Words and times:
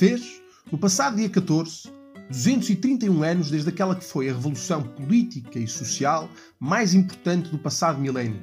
Fez, 0.00 0.40
no 0.72 0.78
passado 0.78 1.16
dia 1.16 1.28
14, 1.28 1.92
231 2.30 3.22
anos 3.22 3.50
desde 3.50 3.68
aquela 3.68 3.94
que 3.94 4.02
foi 4.02 4.30
a 4.30 4.32
revolução 4.32 4.82
política 4.82 5.58
e 5.58 5.68
social 5.68 6.26
mais 6.58 6.94
importante 6.94 7.50
do 7.50 7.58
passado 7.58 8.00
milénio. 8.00 8.40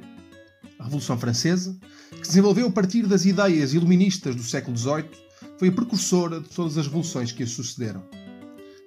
A 0.78 0.84
Revolução 0.84 1.18
Francesa, 1.18 1.76
que 2.12 2.18
se 2.18 2.34
desenvolveu 2.34 2.68
a 2.68 2.72
partir 2.72 3.08
das 3.08 3.26
ideias 3.26 3.74
iluministas 3.74 4.36
do 4.36 4.44
século 4.44 4.78
XVIII, 4.78 5.10
foi 5.58 5.70
a 5.70 5.72
precursora 5.72 6.42
de 6.42 6.48
todas 6.48 6.78
as 6.78 6.86
revoluções 6.86 7.32
que 7.32 7.42
a 7.42 7.48
sucederam. 7.48 8.08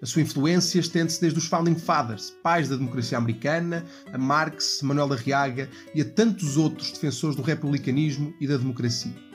A 0.01 0.07
sua 0.07 0.23
influência 0.23 0.79
estende-se 0.79 1.21
desde 1.21 1.41
os 1.41 1.47
Founding 1.47 1.75
Fathers, 1.75 2.33
pais 2.41 2.69
da 2.69 2.77
democracia 2.77 3.19
americana, 3.19 3.85
a 4.13 4.17
Marx, 4.17 4.79
Manuel 4.85 5.09
da 5.09 5.17
Riaga 5.17 5.69
e 5.93 6.03
a 6.03 6.05
tantos 6.05 6.57
outros 6.57 6.93
defensores 6.93 7.35
do 7.35 7.43
republicanismo 7.43 8.33
e 8.41 8.47
da 8.47 8.57
democracia. 8.57 9.30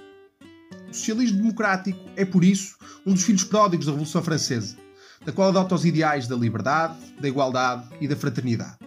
Socialismo 0.95 1.37
democrático 1.39 1.99
é, 2.15 2.23
por 2.23 2.43
isso, 2.43 2.77
um 3.05 3.13
dos 3.13 3.23
filhos 3.23 3.43
pródigos 3.43 3.85
da 3.85 3.91
Revolução 3.91 4.23
Francesa, 4.23 4.77
da 5.25 5.31
qual 5.31 5.49
adota 5.49 5.75
os 5.75 5.85
ideais 5.85 6.27
da 6.27 6.35
liberdade, 6.35 6.95
da 7.19 7.27
igualdade 7.27 7.89
e 7.99 8.07
da 8.07 8.15
fraternidade. 8.15 8.77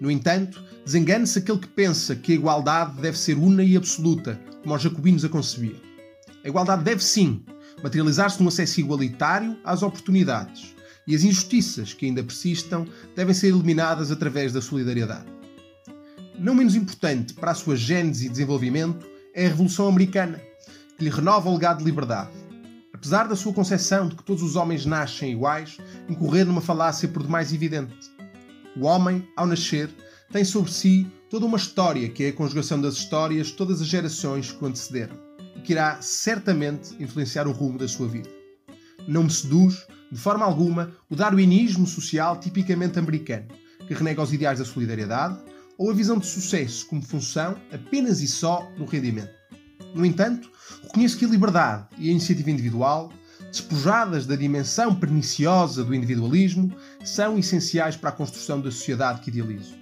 No 0.00 0.10
entanto, 0.10 0.64
desengane-se 0.84 1.38
aquele 1.38 1.58
que 1.58 1.68
pensa 1.68 2.16
que 2.16 2.32
a 2.32 2.34
igualdade 2.34 3.00
deve 3.02 3.18
ser 3.18 3.36
una 3.36 3.62
e 3.62 3.76
absoluta, 3.76 4.40
como 4.62 4.74
os 4.74 4.82
jacobinos 4.82 5.24
a 5.24 5.28
concebiam. 5.28 5.78
A 6.42 6.48
igualdade 6.48 6.84
deve 6.84 7.04
sim 7.04 7.44
materializar-se 7.82 8.42
num 8.42 8.48
acesso 8.48 8.80
igualitário 8.80 9.58
às 9.62 9.82
oportunidades, 9.82 10.74
e 11.06 11.14
as 11.14 11.22
injustiças 11.22 11.92
que 11.92 12.06
ainda 12.06 12.24
persistam 12.24 12.86
devem 13.14 13.34
ser 13.34 13.48
eliminadas 13.48 14.10
através 14.10 14.52
da 14.52 14.62
solidariedade. 14.62 15.26
Não 16.38 16.54
menos 16.54 16.74
importante 16.74 17.34
para 17.34 17.50
a 17.50 17.54
sua 17.54 17.76
gênese 17.76 18.26
e 18.26 18.30
desenvolvimento 18.30 19.06
é 19.34 19.44
a 19.44 19.48
Revolução 19.48 19.86
Americana, 19.86 20.40
que 21.00 21.04
lhe 21.04 21.10
renova 21.10 21.48
o 21.48 21.54
legado 21.54 21.78
de 21.78 21.84
liberdade. 21.84 22.28
Apesar 22.92 23.26
da 23.26 23.34
sua 23.34 23.54
concepção 23.54 24.06
de 24.06 24.16
que 24.16 24.22
todos 24.22 24.42
os 24.42 24.54
homens 24.54 24.84
nascem 24.84 25.32
iguais, 25.32 25.78
incorrer 26.06 26.44
numa 26.44 26.60
falácia 26.60 27.08
por 27.08 27.22
demais 27.22 27.54
evidente. 27.54 27.94
O 28.76 28.84
homem, 28.84 29.26
ao 29.34 29.46
nascer, 29.46 29.88
tem 30.30 30.44
sobre 30.44 30.70
si 30.70 31.10
toda 31.30 31.46
uma 31.46 31.56
história 31.56 32.06
que 32.10 32.24
é 32.24 32.28
a 32.28 32.32
conjugação 32.34 32.78
das 32.78 32.96
histórias 32.96 33.46
de 33.46 33.54
todas 33.54 33.80
as 33.80 33.86
gerações 33.86 34.52
que 34.52 34.62
o 34.62 34.66
antecederam 34.66 35.16
e 35.56 35.62
que 35.62 35.72
irá 35.72 36.02
certamente 36.02 36.94
influenciar 37.02 37.48
o 37.48 37.52
rumo 37.52 37.78
da 37.78 37.88
sua 37.88 38.06
vida. 38.06 38.28
Não 39.08 39.22
me 39.22 39.30
seduz, 39.30 39.86
de 40.12 40.18
forma 40.20 40.44
alguma, 40.44 40.92
o 41.08 41.16
darwinismo 41.16 41.86
social 41.86 42.38
tipicamente 42.38 42.98
americano, 42.98 43.48
que 43.88 43.94
renega 43.94 44.20
os 44.20 44.34
ideais 44.34 44.58
da 44.58 44.66
solidariedade 44.66 45.38
ou 45.78 45.90
a 45.90 45.94
visão 45.94 46.18
de 46.18 46.26
sucesso 46.26 46.86
como 46.88 47.00
função 47.00 47.56
apenas 47.72 48.20
e 48.20 48.28
só 48.28 48.70
do 48.76 48.84
rendimento. 48.84 49.39
No 49.94 50.04
entanto, 50.04 50.50
reconheço 50.82 51.18
que 51.18 51.24
a 51.24 51.28
liberdade 51.28 51.86
e 51.98 52.08
a 52.08 52.12
iniciativa 52.12 52.50
individual, 52.50 53.12
despojadas 53.50 54.26
da 54.26 54.36
dimensão 54.36 54.94
perniciosa 54.94 55.82
do 55.82 55.94
individualismo, 55.94 56.72
são 57.04 57.38
essenciais 57.38 57.96
para 57.96 58.10
a 58.10 58.12
construção 58.12 58.60
da 58.60 58.70
sociedade 58.70 59.20
que 59.20 59.30
idealizo. 59.30 59.74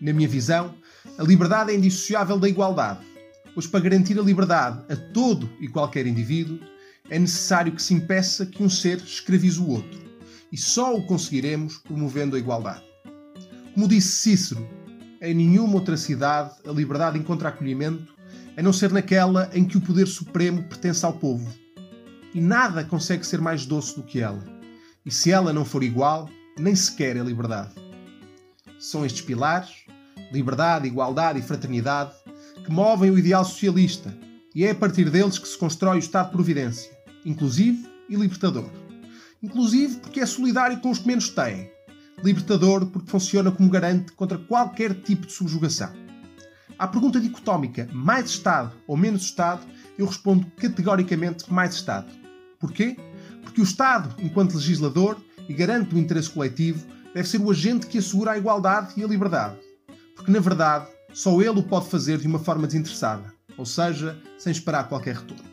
Na 0.00 0.12
minha 0.12 0.28
visão, 0.28 0.74
a 1.18 1.22
liberdade 1.22 1.72
é 1.72 1.76
indissociável 1.76 2.38
da 2.38 2.48
igualdade, 2.48 3.00
pois 3.54 3.66
para 3.66 3.80
garantir 3.80 4.18
a 4.18 4.22
liberdade 4.22 4.82
a 4.92 4.96
todo 5.12 5.50
e 5.60 5.68
qualquer 5.68 6.06
indivíduo, 6.06 6.58
é 7.10 7.18
necessário 7.18 7.72
que 7.72 7.82
se 7.82 7.92
impeça 7.92 8.46
que 8.46 8.62
um 8.62 8.70
ser 8.70 8.98
escravize 8.98 9.60
o 9.60 9.68
outro, 9.68 10.00
e 10.50 10.56
só 10.56 10.94
o 10.94 11.04
conseguiremos 11.04 11.78
promovendo 11.78 12.34
a 12.34 12.38
igualdade. 12.38 12.82
Como 13.74 13.88
disse 13.88 14.08
Cícero, 14.08 14.66
em 15.20 15.34
nenhuma 15.34 15.74
outra 15.74 15.96
cidade 15.96 16.54
a 16.66 16.72
liberdade 16.72 17.18
encontra 17.18 17.50
acolhimento 17.50 18.14
a 18.56 18.62
não 18.62 18.72
ser 18.72 18.92
naquela 18.92 19.50
em 19.52 19.64
que 19.64 19.76
o 19.76 19.80
poder 19.80 20.06
supremo 20.06 20.62
pertence 20.64 21.04
ao 21.04 21.12
povo. 21.12 21.52
E 22.34 22.40
nada 22.40 22.84
consegue 22.84 23.26
ser 23.26 23.40
mais 23.40 23.66
doce 23.66 23.96
do 23.96 24.02
que 24.02 24.20
ela. 24.20 24.44
E 25.04 25.10
se 25.10 25.30
ela 25.30 25.52
não 25.52 25.64
for 25.64 25.82
igual, 25.82 26.28
nem 26.58 26.74
sequer 26.74 27.16
é 27.16 27.20
liberdade. 27.20 27.74
São 28.78 29.04
estes 29.04 29.22
pilares, 29.22 29.84
liberdade, 30.32 30.86
igualdade 30.86 31.38
e 31.38 31.42
fraternidade, 31.42 32.12
que 32.64 32.70
movem 32.70 33.10
o 33.10 33.18
ideal 33.18 33.44
socialista, 33.44 34.16
e 34.54 34.64
é 34.64 34.70
a 34.70 34.74
partir 34.74 35.10
deles 35.10 35.38
que 35.38 35.48
se 35.48 35.58
constrói 35.58 35.96
o 35.96 35.98
Estado 35.98 36.26
de 36.26 36.32
Providência, 36.32 36.90
inclusivo 37.24 37.88
e 38.08 38.16
libertador. 38.16 38.70
Inclusivo 39.42 40.00
porque 40.00 40.20
é 40.20 40.26
solidário 40.26 40.80
com 40.80 40.90
os 40.90 40.98
que 40.98 41.06
menos 41.06 41.28
têm, 41.28 41.70
libertador 42.22 42.86
porque 42.86 43.10
funciona 43.10 43.50
como 43.50 43.68
garante 43.68 44.12
contra 44.12 44.38
qualquer 44.38 44.94
tipo 45.02 45.26
de 45.26 45.32
subjugação. 45.32 46.03
À 46.78 46.88
pergunta 46.88 47.20
dicotómica 47.20 47.88
mais 47.92 48.26
Estado 48.30 48.72
ou 48.86 48.96
menos 48.96 49.22
Estado, 49.22 49.64
eu 49.96 50.06
respondo 50.06 50.46
categoricamente 50.56 51.52
mais 51.52 51.74
Estado. 51.74 52.08
Porquê? 52.58 52.96
Porque 53.42 53.60
o 53.60 53.64
Estado, 53.64 54.14
enquanto 54.18 54.56
legislador 54.56 55.16
e 55.48 55.54
garante 55.54 55.94
o 55.94 55.98
interesse 55.98 56.30
coletivo, 56.30 56.84
deve 57.14 57.28
ser 57.28 57.40
o 57.40 57.50
agente 57.50 57.86
que 57.86 57.98
assegura 57.98 58.32
a 58.32 58.38
igualdade 58.38 58.94
e 58.96 59.04
a 59.04 59.06
liberdade. 59.06 59.56
Porque, 60.16 60.32
na 60.32 60.40
verdade, 60.40 60.88
só 61.12 61.40
ele 61.40 61.60
o 61.60 61.62
pode 61.62 61.88
fazer 61.88 62.18
de 62.18 62.26
uma 62.26 62.40
forma 62.40 62.66
desinteressada, 62.66 63.32
ou 63.56 63.64
seja, 63.64 64.18
sem 64.36 64.50
esperar 64.50 64.88
qualquer 64.88 65.14
retorno. 65.14 65.44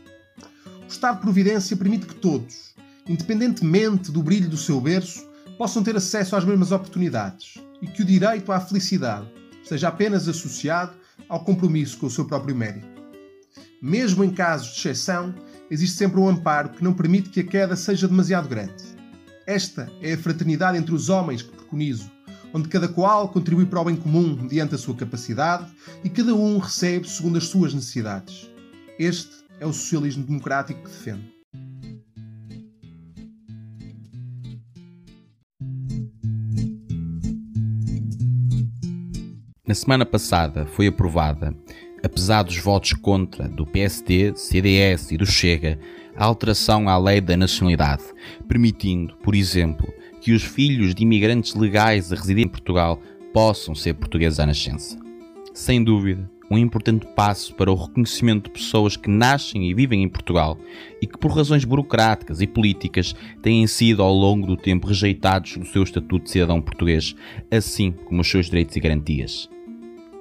O 0.84 0.88
Estado 0.88 1.16
de 1.16 1.22
Providência 1.22 1.78
permite 1.78 2.08
que 2.08 2.16
todos, 2.16 2.74
independentemente 3.08 4.12
do 4.12 4.24
brilho 4.24 4.50
do 4.50 4.58
seu 4.58 4.82
berço, 4.82 5.30
possam 5.58 5.84
ter 5.84 5.96
acesso 5.96 6.36
às 6.36 6.44
mesmas 6.44 6.72
oportunidades 6.72 7.60
e 7.80 7.88
que 7.88 8.02
o 8.02 8.06
direito 8.06 8.52
à 8.52 8.60
felicidade 8.60 9.28
seja 9.64 9.90
apenas 9.90 10.28
associado 10.28 11.01
ao 11.28 11.44
compromisso 11.44 11.98
com 11.98 12.08
o 12.08 12.12
seu 12.12 12.26
próprio 12.26 12.56
mérito. 12.56 12.88
Mesmo 13.82 14.24
em 14.24 14.30
casos 14.30 14.74
de 14.74 14.80
exceção, 14.80 15.34
existe 15.70 15.98
sempre 15.98 16.20
um 16.20 16.28
amparo 16.28 16.70
que 16.70 16.84
não 16.84 16.94
permite 16.94 17.30
que 17.30 17.40
a 17.40 17.44
queda 17.44 17.76
seja 17.76 18.08
demasiado 18.08 18.48
grande. 18.48 18.84
Esta 19.48 19.92
é 20.02 20.14
a 20.14 20.18
fraternidade 20.18 20.78
entre 20.78 20.94
os 20.94 21.10
homens 21.10 21.42
que 21.42 21.52
preconizo, 21.52 22.12
onde 22.54 22.70
cada 22.70 22.88
qual 22.88 23.30
contribui 23.30 23.66
para 23.66 23.82
o 23.82 23.86
bem 23.86 23.96
comum 23.96 24.38
mediante 24.40 24.76
a 24.76 24.78
sua 24.78 24.96
capacidade 24.96 25.72
e 26.04 26.10
cada 26.10 26.36
um 26.36 26.58
recebe 26.58 27.10
segundo 27.10 27.38
as 27.38 27.48
suas 27.48 27.74
necessidades. 27.74 28.50
Este 29.00 29.32
é 29.60 29.66
o 29.66 29.74
socialismo 29.74 30.24
democrático 30.24 30.84
que 30.84 30.90
defendo. 30.90 31.41
Na 39.72 39.76
semana 39.76 40.06
passada 40.06 40.66
foi 40.66 40.88
aprovada, 40.88 41.56
apesar 42.04 42.44
dos 42.44 42.58
votos 42.58 42.92
contra 42.92 43.48
do 43.48 43.66
PSD, 43.66 44.34
CDS 44.36 45.14
e 45.14 45.18
do 45.18 45.26
Chega, 45.26 45.80
a 46.14 46.26
alteração 46.26 46.90
à 46.90 46.98
lei 46.98 47.22
da 47.22 47.38
nacionalidade, 47.38 48.04
permitindo, 48.50 49.16
por 49.24 49.34
exemplo, 49.34 49.88
que 50.20 50.34
os 50.34 50.44
filhos 50.44 50.94
de 50.94 51.04
imigrantes 51.04 51.56
legais 51.56 52.12
a 52.12 52.18
residir 52.18 52.44
em 52.44 52.50
Portugal 52.50 53.00
possam 53.34 53.74
ser 53.74 53.94
portugueses 53.94 54.42
à 54.42 54.46
nascença. 54.46 55.00
Sem 55.54 55.82
dúvida, 55.82 56.30
um 56.52 56.58
importante 56.58 57.08
passo 57.16 57.56
para 57.56 57.72
o 57.72 57.76
reconhecimento 57.76 58.50
de 58.50 58.60
pessoas 58.60 58.98
que 58.98 59.10
nascem 59.10 59.70
e 59.70 59.74
vivem 59.74 60.04
em 60.04 60.10
Portugal 60.10 60.58
e 61.02 61.08
que, 61.08 61.18
por 61.18 61.32
razões 61.32 61.64
burocráticas 61.64 62.42
e 62.42 62.46
políticas, 62.46 63.16
têm 63.42 63.66
sido 63.68 64.04
ao 64.04 64.14
longo 64.14 64.46
do 64.46 64.58
tempo 64.58 64.88
rejeitados 64.88 65.56
do 65.56 65.66
seu 65.66 65.82
estatuto 65.82 66.26
de 66.26 66.32
cidadão 66.32 66.62
português, 66.62 67.16
assim 67.50 67.94
como 67.94 68.20
os 68.20 68.30
seus 68.30 68.48
direitos 68.48 68.76
e 68.76 68.82
garantias. 68.82 69.50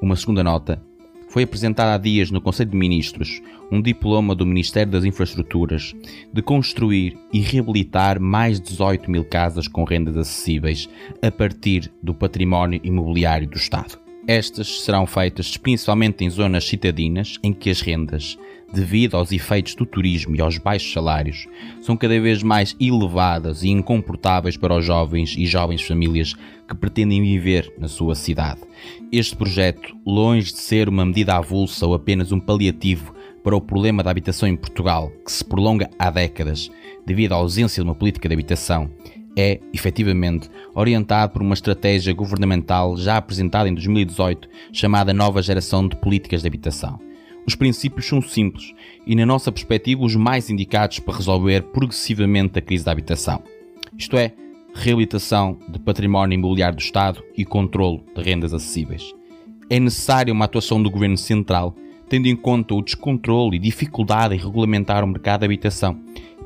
Uma 0.00 0.16
segunda 0.16 0.43
nota. 0.43 0.83
Foi 1.28 1.43
apresentada 1.43 1.94
há 1.94 1.99
dias 1.99 2.31
no 2.31 2.41
Conselho 2.41 2.71
de 2.71 2.77
Ministros 2.77 3.43
um 3.71 3.83
diploma 3.83 4.34
do 4.34 4.47
Ministério 4.47 4.91
das 4.91 5.05
Infraestruturas 5.05 5.94
de 6.33 6.43
construir 6.43 7.16
e 7.33 7.38
reabilitar 7.38 8.19
mais 8.19 8.59
de 8.59 8.71
18 8.71 9.10
mil 9.10 9.25
casas 9.25 9.69
com 9.69 9.84
rendas 9.84 10.16
acessíveis 10.16 10.89
a 11.22 11.31
partir 11.31 11.93
do 12.03 12.15
património 12.15 12.81
imobiliário 12.83 13.47
do 13.47 13.56
Estado. 13.56 14.09
Estas 14.26 14.82
serão 14.82 15.06
feitas 15.06 15.56
principalmente 15.56 16.25
em 16.25 16.31
zonas 16.31 16.66
citadinas 16.66 17.38
em 17.42 17.53
que 17.53 17.70
as 17.70 17.81
rendas, 17.81 18.38
devido 18.72 19.16
aos 19.16 19.33
efeitos 19.33 19.74
do 19.74 19.86
turismo 19.86 20.36
e 20.36 20.41
aos 20.41 20.59
baixos 20.59 20.92
salários, 20.92 21.48
são 21.80 21.97
cada 21.97 22.21
vez 22.21 22.42
mais 22.42 22.77
elevadas 22.78 23.62
e 23.62 23.68
incomportáveis 23.71 24.56
para 24.56 24.77
os 24.77 24.84
jovens 24.84 25.34
e 25.36 25.47
jovens 25.47 25.83
famílias 25.83 26.34
que 26.68 26.77
pretendem 26.77 27.22
viver 27.22 27.72
na 27.78 27.89
sua 27.89 28.15
cidade. 28.15 28.60
Este 29.10 29.34
projeto, 29.34 29.97
longe 30.06 30.53
de 30.53 30.59
ser 30.60 30.89
uma 30.89 31.04
medida 31.04 31.36
avulsa 31.36 31.86
ou 31.86 31.95
apenas 31.95 32.30
um 32.30 32.39
paliativo 32.39 33.15
para 33.42 33.56
o 33.56 33.60
problema 33.60 34.03
da 34.03 34.10
habitação 34.10 34.48
em 34.48 34.54
Portugal, 34.56 35.10
que 35.24 35.33
se 35.33 35.45
prolonga 35.45 35.91
há 35.98 36.10
décadas 36.10 36.71
devido 37.06 37.33
à 37.33 37.36
ausência 37.36 37.83
de 37.83 37.89
uma 37.89 37.95
política 37.95 38.28
de 38.28 38.34
habitação, 38.34 38.91
é, 39.36 39.60
efetivamente, 39.72 40.48
orientado 40.74 41.32
por 41.32 41.42
uma 41.42 41.54
estratégia 41.54 42.12
governamental 42.12 42.97
já 42.97 43.16
apresentada 43.16 43.68
em 43.68 43.74
2018, 43.74 44.48
chamada 44.72 45.12
Nova 45.12 45.42
Geração 45.42 45.86
de 45.86 45.97
Políticas 45.97 46.42
de 46.42 46.48
Habitação. 46.48 46.98
Os 47.47 47.54
princípios 47.54 48.06
são 48.06 48.21
simples 48.21 48.74
e, 49.06 49.15
na 49.15 49.24
nossa 49.24 49.50
perspectiva, 49.50 50.04
os 50.04 50.15
mais 50.15 50.50
indicados 50.50 50.98
para 50.98 51.16
resolver 51.16 51.62
progressivamente 51.62 52.59
a 52.59 52.62
crise 52.62 52.84
da 52.84 52.92
habitação. 52.92 53.42
Isto 53.97 54.16
é, 54.16 54.32
reabilitação 54.74 55.59
de 55.68 55.78
património 55.78 56.34
imobiliário 56.34 56.76
do 56.76 56.83
Estado 56.83 57.22
e 57.36 57.44
controle 57.44 58.03
de 58.15 58.22
rendas 58.22 58.54
acessíveis. 58.54 59.15
É 59.68 59.80
necessária 59.80 60.33
uma 60.33 60.44
atuação 60.44 60.83
do 60.83 60.91
Governo 60.91 61.16
Central, 61.16 61.74
tendo 62.09 62.26
em 62.26 62.36
conta 62.36 62.74
o 62.74 62.83
descontrole 62.83 63.56
e 63.56 63.60
dificuldade 63.60 64.34
em 64.34 64.38
regulamentar 64.38 65.04
o 65.04 65.06
mercado 65.06 65.41
de 65.41 65.47
habitação 65.47 65.98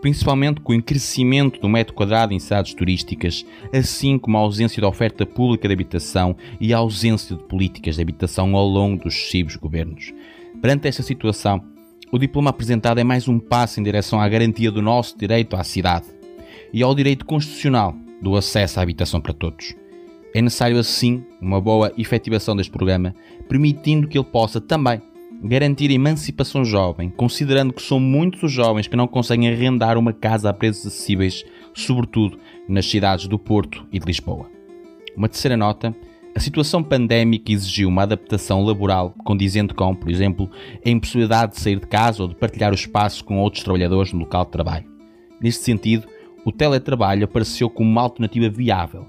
principalmente 0.04 0.60
com 0.60 0.76
o 0.76 0.82
crescimento 0.82 1.58
do 1.58 1.66
metro 1.66 1.94
quadrado 1.94 2.34
em 2.34 2.38
cidades 2.38 2.74
turísticas, 2.74 3.42
assim 3.72 4.18
como 4.18 4.36
a 4.36 4.40
ausência 4.40 4.78
de 4.78 4.86
oferta 4.86 5.24
pública 5.24 5.66
de 5.66 5.72
habitação 5.72 6.36
e 6.60 6.74
a 6.74 6.76
ausência 6.76 7.34
de 7.34 7.42
políticas 7.44 7.96
de 7.96 8.02
habitação 8.02 8.54
ao 8.54 8.68
longo 8.68 9.02
dos 9.02 9.14
sucessivos 9.14 9.56
governos. 9.56 10.12
Perante 10.60 10.88
esta 10.88 11.02
situação, 11.02 11.64
o 12.12 12.18
diploma 12.18 12.50
apresentado 12.50 12.98
é 12.98 13.02
mais 13.02 13.28
um 13.28 13.38
passo 13.38 13.80
em 13.80 13.82
direção 13.82 14.20
à 14.20 14.28
garantia 14.28 14.70
do 14.70 14.82
nosso 14.82 15.16
direito 15.16 15.56
à 15.56 15.64
cidade 15.64 16.04
e 16.70 16.82
ao 16.82 16.94
direito 16.94 17.24
constitucional 17.24 17.96
do 18.20 18.36
acesso 18.36 18.80
à 18.80 18.82
habitação 18.82 19.22
para 19.22 19.32
todos. 19.32 19.74
É 20.34 20.42
necessário, 20.42 20.78
assim, 20.78 21.24
uma 21.40 21.62
boa 21.62 21.90
efetivação 21.96 22.54
deste 22.54 22.70
programa, 22.70 23.14
permitindo 23.48 24.06
que 24.06 24.18
ele 24.18 24.26
possa 24.26 24.60
também 24.60 25.00
garantir 25.46 25.90
a 25.90 25.94
emancipação 25.94 26.64
jovem, 26.64 27.10
considerando 27.10 27.72
que 27.72 27.82
são 27.82 28.00
muitos 28.00 28.42
os 28.42 28.52
jovens 28.52 28.86
que 28.86 28.96
não 28.96 29.06
conseguem 29.06 29.48
arrendar 29.48 29.98
uma 29.98 30.12
casa 30.12 30.48
a 30.48 30.52
preços 30.52 30.86
acessíveis, 30.86 31.44
sobretudo 31.74 32.38
nas 32.68 32.86
cidades 32.86 33.28
do 33.28 33.38
Porto 33.38 33.86
e 33.92 33.98
de 33.98 34.06
Lisboa. 34.06 34.50
Uma 35.16 35.28
terceira 35.28 35.56
nota 35.56 35.94
a 36.36 36.40
situação 36.40 36.82
pandémica 36.82 37.52
exigiu 37.52 37.88
uma 37.88 38.02
adaptação 38.02 38.64
laboral 38.64 39.14
condizente 39.22 39.72
com, 39.72 39.94
por 39.94 40.10
exemplo, 40.10 40.50
a 40.84 40.90
impossibilidade 40.90 41.52
de 41.52 41.60
sair 41.60 41.78
de 41.78 41.86
casa 41.86 42.22
ou 42.22 42.28
de 42.28 42.34
partilhar 42.34 42.72
o 42.72 42.74
espaço 42.74 43.24
com 43.24 43.38
outros 43.38 43.62
trabalhadores 43.62 44.12
no 44.12 44.18
local 44.18 44.44
de 44.44 44.50
trabalho. 44.50 44.84
Neste 45.40 45.62
sentido, 45.62 46.08
o 46.44 46.50
teletrabalho 46.50 47.24
apareceu 47.24 47.70
como 47.70 47.88
uma 47.88 48.02
alternativa 48.02 48.48
viável. 48.48 49.06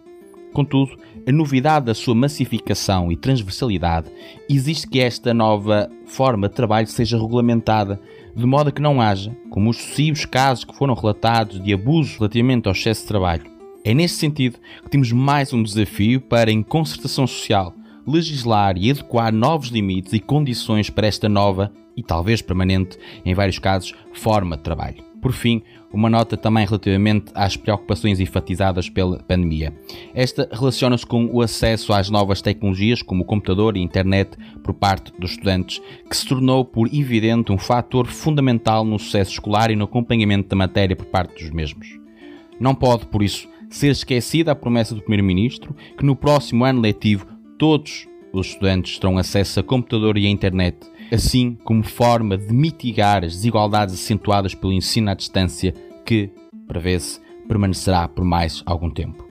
Contudo, 0.55 0.97
a 1.27 1.31
novidade 1.33 1.87
da 1.87 1.93
sua 1.93 2.15
massificação 2.15 3.11
e 3.11 3.17
transversalidade 3.17 4.09
exige 4.49 4.87
que 4.87 5.01
esta 5.01 5.33
nova 5.33 5.89
forma 6.05 6.47
de 6.47 6.55
trabalho 6.55 6.87
seja 6.87 7.19
regulamentada, 7.19 7.99
de 8.33 8.45
modo 8.45 8.71
que 8.71 8.81
não 8.81 9.01
haja, 9.01 9.35
como 9.49 9.69
os 9.69 9.75
sucessivos 9.75 10.25
casos 10.25 10.63
que 10.63 10.73
foram 10.73 10.93
relatados 10.93 11.61
de 11.61 11.73
abusos 11.73 12.15
relativamente 12.15 12.69
ao 12.69 12.71
excesso 12.71 13.01
de 13.01 13.07
trabalho, 13.09 13.43
é 13.83 13.93
neste 13.93 14.17
sentido 14.17 14.57
que 14.81 14.89
temos 14.89 15.11
mais 15.11 15.51
um 15.51 15.61
desafio 15.61 16.21
para, 16.21 16.49
em 16.49 16.63
concertação 16.63 17.27
social, 17.27 17.73
legislar 18.07 18.77
e 18.77 18.89
adequar 18.89 19.33
novos 19.33 19.67
limites 19.67 20.13
e 20.13 20.21
condições 20.21 20.89
para 20.89 21.07
esta 21.07 21.27
nova 21.27 21.69
e 21.97 22.01
talvez 22.01 22.41
permanente, 22.41 22.97
em 23.25 23.33
vários 23.33 23.59
casos, 23.59 23.93
forma 24.13 24.55
de 24.55 24.63
trabalho. 24.63 25.03
Por 25.25 25.33
fim, 25.33 25.63
uma 25.91 26.07
nota 26.07 26.37
também 26.37 26.67
relativamente 26.67 27.31
às 27.33 27.57
preocupações 27.57 28.19
enfatizadas 28.19 28.89
pela 28.89 29.17
pandemia. 29.17 29.73
Esta 30.13 30.47
relaciona-se 30.51 31.03
com 31.03 31.25
o 31.33 31.41
acesso 31.41 31.93
às 31.93 32.11
novas 32.11 32.43
tecnologias, 32.43 33.01
como 33.01 33.23
o 33.23 33.25
computador 33.25 33.75
e 33.75 33.81
internet, 33.81 34.37
por 34.63 34.75
parte 34.75 35.11
dos 35.19 35.31
estudantes, 35.31 35.81
que 36.07 36.15
se 36.15 36.27
tornou, 36.27 36.63
por 36.63 36.87
evidente, 36.93 37.51
um 37.51 37.57
fator 37.57 38.05
fundamental 38.05 38.85
no 38.85 38.99
sucesso 38.99 39.31
escolar 39.31 39.71
e 39.71 39.75
no 39.75 39.85
acompanhamento 39.85 40.49
da 40.49 40.55
matéria 40.55 40.95
por 40.95 41.07
parte 41.07 41.43
dos 41.43 41.51
mesmos. 41.51 41.99
Não 42.59 42.75
pode, 42.75 43.07
por 43.07 43.23
isso, 43.23 43.49
ser 43.67 43.89
esquecida 43.89 44.51
a 44.51 44.55
promessa 44.55 44.93
do 44.93 45.01
Primeiro-Ministro 45.01 45.75
que 45.97 46.05
no 46.05 46.15
próximo 46.15 46.63
ano 46.65 46.81
letivo 46.81 47.25
todos 47.57 48.07
os 48.31 48.49
estudantes 48.49 48.99
terão 48.99 49.17
acesso 49.17 49.59
a 49.59 49.63
computador 49.63 50.19
e 50.19 50.27
a 50.27 50.29
internet, 50.29 50.77
assim 51.11 51.57
como 51.63 51.83
forma 51.83 52.37
de 52.37 52.53
mitigar 52.53 53.23
as 53.23 53.33
desigualdades 53.33 53.95
acentuadas 53.95 54.55
pelo 54.55 54.73
ensino 54.73 55.09
à 55.09 55.13
distância 55.13 55.73
que, 56.05 56.29
prevê-se, 56.67 57.19
permanecerá 57.47 58.07
por 58.07 58.23
mais 58.23 58.61
algum 58.65 58.89
tempo. 58.89 59.24